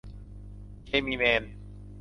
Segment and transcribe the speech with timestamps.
[0.85, 1.43] เคมีแมน